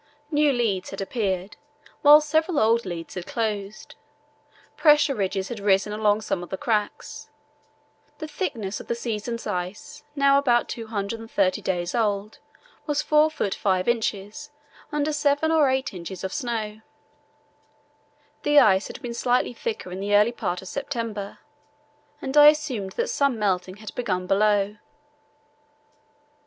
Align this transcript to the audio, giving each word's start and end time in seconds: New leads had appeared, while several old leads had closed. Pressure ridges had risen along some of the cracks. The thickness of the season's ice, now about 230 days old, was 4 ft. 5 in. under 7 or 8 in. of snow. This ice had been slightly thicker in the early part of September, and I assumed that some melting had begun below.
New 0.31 0.51
leads 0.51 0.89
had 0.89 0.99
appeared, 0.99 1.57
while 2.01 2.19
several 2.21 2.57
old 2.57 2.87
leads 2.87 3.13
had 3.13 3.27
closed. 3.27 3.93
Pressure 4.75 5.13
ridges 5.13 5.49
had 5.49 5.59
risen 5.59 5.93
along 5.93 6.21
some 6.21 6.41
of 6.41 6.49
the 6.49 6.57
cracks. 6.57 7.29
The 8.17 8.27
thickness 8.27 8.79
of 8.79 8.87
the 8.87 8.95
season's 8.95 9.45
ice, 9.45 10.03
now 10.15 10.39
about 10.39 10.67
230 10.69 11.61
days 11.61 11.93
old, 11.93 12.39
was 12.87 13.03
4 13.03 13.29
ft. 13.29 13.53
5 13.53 13.87
in. 13.87 14.01
under 14.91 15.13
7 15.13 15.51
or 15.51 15.69
8 15.69 15.93
in. 15.93 16.01
of 16.01 16.33
snow. 16.33 16.81
This 18.41 18.59
ice 18.59 18.87
had 18.87 18.99
been 19.03 19.13
slightly 19.13 19.53
thicker 19.53 19.91
in 19.91 19.99
the 19.99 20.15
early 20.15 20.31
part 20.31 20.63
of 20.63 20.67
September, 20.67 21.37
and 22.19 22.35
I 22.35 22.47
assumed 22.47 22.93
that 22.93 23.11
some 23.11 23.37
melting 23.37 23.75
had 23.77 23.93
begun 23.93 24.25
below. 24.25 24.77